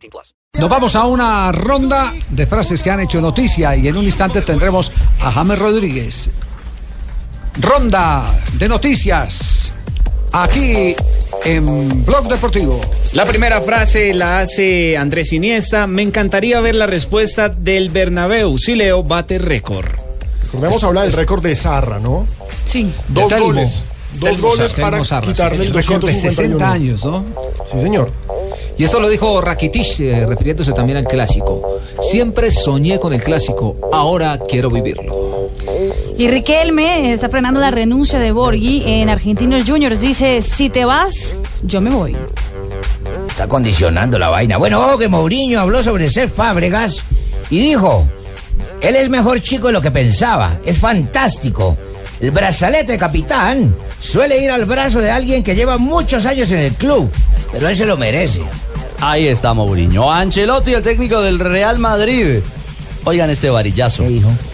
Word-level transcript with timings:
18 0.00 0.10
plus. 0.10 0.34
Nos 0.58 0.68
vamos 0.68 0.96
a 0.96 1.06
una 1.06 1.52
ronda 1.52 2.12
de 2.28 2.46
frases 2.46 2.82
que 2.82 2.90
han 2.90 3.00
hecho 3.00 3.20
noticia 3.20 3.76
y 3.76 3.88
en 3.88 3.96
un 3.96 4.04
instante 4.04 4.42
tendremos 4.42 4.90
a 5.20 5.30
James 5.30 5.58
Rodríguez. 5.58 6.30
Ronda 7.60 8.24
de 8.54 8.68
noticias. 8.68 9.74
Aquí 10.32 10.94
en 11.44 12.04
Blog 12.04 12.28
Deportivo. 12.28 12.80
La 13.12 13.24
primera 13.24 13.60
frase 13.60 14.14
la 14.14 14.40
hace 14.40 14.96
Andrés 14.96 15.32
Iniesta. 15.32 15.86
Me 15.86 16.02
encantaría 16.02 16.60
ver 16.60 16.76
la 16.76 16.86
respuesta 16.86 17.48
del 17.48 17.90
Bernabéu. 17.90 18.56
Si 18.58 18.74
Leo 18.74 19.02
bate 19.02 19.38
récord. 19.38 19.88
Recordemos 20.44 20.82
hablar 20.84 21.04
del 21.04 21.12
récord 21.12 21.42
de 21.42 21.54
Zarra, 21.54 21.98
¿no? 21.98 22.26
Sí. 22.66 22.92
Dos 23.08 23.32
goles. 23.38 23.84
Dos 24.14 24.40
goles 24.40 24.74
para 24.74 25.00
quitarle 25.20 25.66
el 25.66 25.72
récord 25.72 26.04
de 26.04 26.12
251. 26.12 26.58
60 26.58 26.70
años, 26.72 27.04
¿no? 27.04 27.24
Sí, 27.66 27.78
señor. 27.78 28.12
Y 28.80 28.84
esto 28.84 28.98
lo 28.98 29.10
dijo 29.10 29.42
Rakitic, 29.42 30.00
eh, 30.00 30.24
refiriéndose 30.24 30.72
también 30.72 30.96
al 30.96 31.04
clásico. 31.04 31.80
Siempre 32.00 32.50
soñé 32.50 32.98
con 32.98 33.12
el 33.12 33.22
clásico, 33.22 33.76
ahora 33.92 34.38
quiero 34.48 34.70
vivirlo. 34.70 35.50
Y 36.16 36.26
Riquelme 36.30 37.12
está 37.12 37.28
frenando 37.28 37.60
la 37.60 37.70
renuncia 37.70 38.18
de 38.18 38.32
Borghi 38.32 38.84
en 38.86 39.10
Argentinos 39.10 39.64
Juniors. 39.66 40.00
Dice, 40.00 40.40
si 40.40 40.70
te 40.70 40.86
vas, 40.86 41.36
yo 41.62 41.82
me 41.82 41.90
voy. 41.90 42.16
Está 43.28 43.46
condicionando 43.46 44.18
la 44.18 44.30
vaina. 44.30 44.56
Bueno, 44.56 44.80
ojo 44.80 44.96
que 44.96 45.08
Mourinho 45.08 45.60
habló 45.60 45.82
sobre 45.82 46.10
ser 46.10 46.30
Fábregas 46.30 47.02
y 47.50 47.60
dijo, 47.60 48.08
él 48.80 48.96
es 48.96 49.10
mejor 49.10 49.42
chico 49.42 49.66
de 49.66 49.74
lo 49.74 49.82
que 49.82 49.90
pensaba, 49.90 50.58
es 50.64 50.78
fantástico. 50.78 51.76
El 52.18 52.30
brazalete 52.30 52.92
de 52.92 52.98
capitán 52.98 53.74
suele 54.00 54.42
ir 54.42 54.50
al 54.50 54.64
brazo 54.64 55.00
de 55.00 55.10
alguien 55.10 55.42
que 55.42 55.54
lleva 55.54 55.76
muchos 55.76 56.24
años 56.24 56.50
en 56.52 56.60
el 56.60 56.72
club, 56.72 57.10
pero 57.52 57.68
él 57.68 57.76
se 57.76 57.86
lo 57.86 57.96
merece. 57.96 58.42
Ahí 59.00 59.26
está 59.26 59.54
Mourinho. 59.54 60.12
Ancelotti, 60.12 60.74
el 60.74 60.82
técnico 60.82 61.20
del 61.22 61.38
Real 61.38 61.78
Madrid. 61.78 62.40
Oigan 63.04 63.30
este 63.30 63.48
varillazo. 63.48 64.04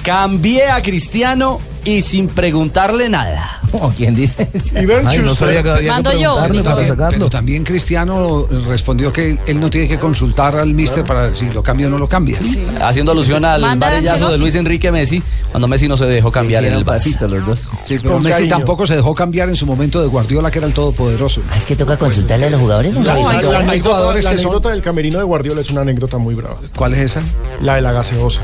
Cambié 0.03 0.69
a 0.69 0.81
Cristiano 0.83 1.61
y 1.87 2.03
sin 2.03 2.29
preguntarle 2.29 3.09
nada. 3.09 3.61
Como 3.71 3.91
quien 3.91 4.15
dice. 4.15 4.49
Y 4.75 4.79
Ay, 5.07 5.19
no 5.19 5.35
sabía 5.35 5.63
que 5.63 5.71
había 5.71 5.83
que 5.83 5.89
Mando 5.89 6.13
yo. 6.13 6.19
preguntarle 6.35 6.49
Pero 6.59 6.63
para 6.65 6.75
también, 6.77 6.89
sacarlo. 6.89 7.19
pero 7.19 7.31
también 7.31 7.65
Cristiano 7.65 8.47
respondió 8.69 9.13
que 9.13 9.39
él 9.47 9.61
no 9.61 9.71
tiene 9.71 9.89
que 9.89 9.99
consultar 9.99 10.57
al 10.57 10.73
mister 10.75 11.05
para 11.05 11.35
si 11.35 11.51
lo 11.51 11.63
cambia 11.63 11.87
o 11.87 11.91
no 11.91 11.99
lo 11.99 12.09
cambia. 12.09 12.39
Haciendo 12.81 13.13
alusión 13.13 13.45
al 13.45 13.63
varillazo 13.79 14.31
de. 14.31 14.39
Luis 14.39 14.55
Enrique 14.55 14.91
Messi, 14.93 15.23
cuando 15.51 15.67
Messi 15.69 15.89
no 15.89 15.97
se 15.97 16.07
dejó 16.07 16.31
cambiar 16.31 16.65
en 16.65 16.75
el 16.75 16.85
Barça. 16.85 17.19
los 17.29 17.47
dos. 17.47 17.61
Sí, 17.85 17.97
pero 17.99 18.15
Con 18.15 18.23
Messi 18.23 18.33
cariño. 18.35 18.51
tampoco 18.57 18.87
se 18.87 18.95
dejó 18.97 19.15
cambiar 19.15 19.49
en 19.49 19.57
su 19.57 19.67
momento 19.67 20.01
de 20.01 20.07
Guardiola, 20.09 20.51
que 20.51 20.59
era 20.59 20.67
el 20.67 20.75
todopoderoso. 20.75 21.41
Ah, 21.51 21.57
Es 21.57 21.65
que 21.65 21.77
toca 21.77 21.97
consultarle 21.97 22.47
a 22.47 22.51
los 22.51 22.61
jugadores. 22.61 22.93
¿no? 22.95 23.01
No, 23.01 23.11
hay- 23.11 23.23
la 23.23 23.31
hay 23.31 23.55
anécdota, 23.57 23.97
jugadores 23.97 24.25
la 24.25 24.31
que 24.31 24.37
son- 24.39 24.47
anécdota 24.47 24.71
del 24.71 24.83
camerino 24.83 25.19
de 25.19 25.25
Guardiola 25.25 25.61
es 25.61 25.71
una 25.71 25.81
anécdota 25.83 26.19
muy 26.19 26.35
brava. 26.35 26.57
¿Cuál 26.77 26.95
es 26.95 27.01
esa? 27.17 27.23
La 27.63 27.77
de 27.77 27.81
la 27.83 27.93
gaseosa. 27.93 28.43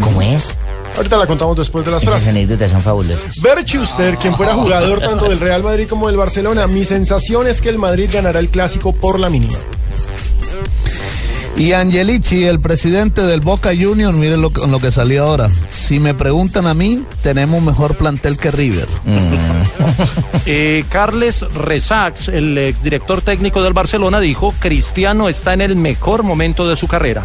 ¿Cómo 0.00 0.20
es? 0.22 0.56
Ahorita 0.96 1.16
la 1.16 1.26
contamos 1.26 1.56
después 1.56 1.84
de 1.84 1.90
las 1.90 2.02
Esas 2.02 2.14
frases. 2.14 2.28
anécdotas 2.30 2.70
son 2.70 2.82
fabulosas. 2.82 3.40
Bert 3.42 3.66
Schuster, 3.66 4.16
quien 4.16 4.34
fuera 4.36 4.54
jugador 4.54 5.00
tanto 5.00 5.28
del 5.28 5.40
Real 5.40 5.62
Madrid 5.62 5.86
como 5.88 6.06
del 6.06 6.16
Barcelona, 6.16 6.66
mi 6.66 6.84
sensación 6.84 7.46
es 7.48 7.60
que 7.60 7.68
el 7.68 7.78
Madrid 7.78 8.08
ganará 8.12 8.38
el 8.40 8.48
clásico 8.48 8.92
por 8.92 9.18
la 9.18 9.28
mínima. 9.30 9.58
Y 11.56 11.70
Angelici, 11.72 12.44
el 12.44 12.58
presidente 12.60 13.22
del 13.22 13.40
Boca 13.40 13.70
Juniors, 13.70 14.16
miren 14.16 14.42
lo, 14.42 14.50
que- 14.52 14.66
lo 14.66 14.80
que 14.80 14.90
salió 14.90 15.22
ahora. 15.24 15.48
Si 15.70 16.00
me 16.00 16.12
preguntan 16.12 16.66
a 16.66 16.74
mí, 16.74 17.04
tenemos 17.22 17.62
mejor 17.62 17.96
plantel 17.96 18.36
que 18.38 18.50
River. 18.50 18.88
Eh, 20.46 20.84
Carles 20.90 21.40
Resax, 21.40 22.28
el 22.28 22.58
exdirector 22.58 23.22
técnico 23.22 23.62
del 23.62 23.72
Barcelona, 23.72 24.20
dijo, 24.20 24.52
Cristiano 24.58 25.28
está 25.30 25.54
en 25.54 25.62
el 25.62 25.74
mejor 25.74 26.22
momento 26.22 26.68
de 26.68 26.76
su 26.76 26.86
carrera. 26.86 27.22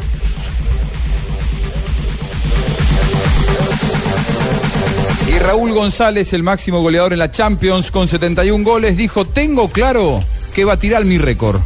Y 5.40 5.42
Raúl 5.42 5.74
González, 5.74 6.34
el 6.34 6.44
máximo 6.44 6.82
goleador 6.82 7.14
en 7.14 7.20
la 7.20 7.32
Champions 7.32 7.92
con 7.92 8.08
71 8.08 8.64
goles, 8.64 8.98
dijo, 8.98 9.26
tengo 9.26 9.70
claro 9.70 10.22
que 10.54 10.66
batirá 10.66 11.00
mi 11.02 11.18
récord. 11.18 11.62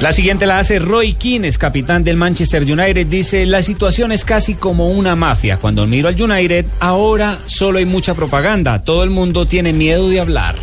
La 0.00 0.12
siguiente 0.12 0.46
la 0.46 0.58
hace 0.58 0.78
Roy 0.78 1.14
Keane, 1.14 1.48
es 1.48 1.58
capitán 1.58 2.04
del 2.04 2.16
Manchester 2.16 2.62
United. 2.62 3.06
Dice, 3.06 3.46
la 3.46 3.62
situación 3.62 4.12
es 4.12 4.24
casi 4.24 4.54
como 4.54 4.88
una 4.88 5.16
mafia. 5.16 5.56
Cuando 5.56 5.86
miro 5.86 6.08
al 6.08 6.20
United, 6.20 6.66
ahora 6.80 7.38
solo 7.46 7.78
hay 7.78 7.84
mucha 7.84 8.14
propaganda. 8.14 8.82
Todo 8.82 9.02
el 9.02 9.10
mundo 9.10 9.46
tiene 9.46 9.72
miedo 9.72 10.08
de 10.08 10.20
hablar. 10.20 10.56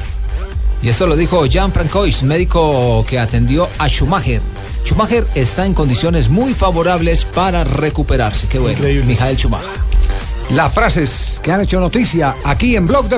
Y 0.81 0.89
esto 0.89 1.07
lo 1.07 1.15
dijo 1.15 1.45
Jean 1.45 1.71
Francois, 1.71 2.23
médico 2.23 3.05
que 3.07 3.19
atendió 3.19 3.67
a 3.77 3.87
Schumacher. 3.87 4.41
Schumacher 4.85 5.25
está 5.35 5.65
en 5.65 5.73
condiciones 5.73 6.29
muy 6.29 6.53
favorables 6.53 7.25
para 7.25 7.63
recuperarse. 7.63 8.47
Qué 8.47 8.59
bueno. 8.59 8.77
Increíble. 8.77 9.05
Michael 9.05 9.37
Schumacher. 9.37 9.88
Las 10.51 10.73
frases 10.73 11.39
que 11.43 11.51
han 11.51 11.61
hecho 11.61 11.79
noticia 11.79 12.35
aquí 12.43 12.75
en 12.75 12.87
Blog 12.87 13.09
Deportivo. 13.09 13.17